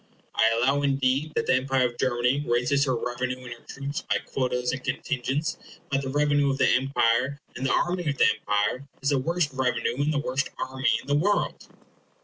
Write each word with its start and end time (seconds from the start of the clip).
I 0.33 0.49
allow 0.55 0.81
indeed 0.81 1.33
that 1.35 1.45
the 1.45 1.53
empire 1.53 1.85
of 1.85 1.99
Germany 1.99 2.43
raises 2.49 2.85
her 2.85 2.95
revenue 2.95 3.37
and 3.43 3.53
her 3.53 3.63
troops 3.67 4.01
by 4.01 4.17
quotas 4.17 4.71
and 4.71 4.83
contingents; 4.83 5.59
but 5.91 6.01
the 6.01 6.09
revenue 6.09 6.49
of 6.49 6.57
the 6.57 6.69
empire, 6.69 7.39
and 7.55 7.67
the 7.67 7.71
army 7.71 8.09
of 8.09 8.17
the 8.17 8.25
empire, 8.27 8.87
is 9.03 9.09
the 9.09 9.19
worst 9.19 9.53
revenue 9.53 9.97
and 10.01 10.11
the 10.11 10.17
worst 10.17 10.49
army 10.57 10.89
in 11.01 11.05
the 11.07 11.13
world. 11.15 11.67